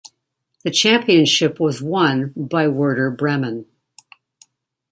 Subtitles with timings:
[0.63, 3.67] The championship was won by Werder Bremen.